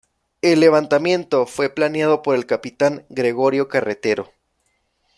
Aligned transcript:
El 0.41 0.61
levantamiento 0.61 1.45
fue 1.45 1.69
planeado 1.69 2.23
por 2.23 2.35
el 2.35 2.47
capitán 2.47 3.05
Gregorio 3.11 3.67
Carretero. 3.67 4.31